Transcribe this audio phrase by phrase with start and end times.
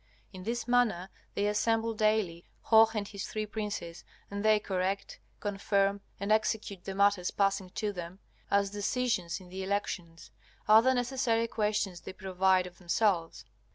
[0.33, 6.01] In this manner they assemble daily, Hoh and his three princes, and they correct, confirm,
[6.19, 8.17] and execute the matters passing to them,
[8.49, 10.31] as decisions in the elections;
[10.67, 13.45] other necessary questions they provide of themselves.